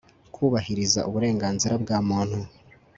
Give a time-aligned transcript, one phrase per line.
[0.33, 2.39] kwubahiriza uburenganzira bwa muntu